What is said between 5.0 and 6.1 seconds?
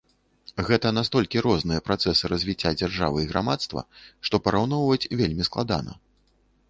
вельмі складана.